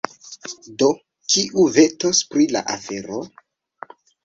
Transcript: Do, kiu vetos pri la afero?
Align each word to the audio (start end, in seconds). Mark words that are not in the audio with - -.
Do, 0.81 0.87
kiu 1.33 1.67
vetos 1.77 2.23
pri 2.33 2.49
la 2.57 2.65
afero? 2.79 3.23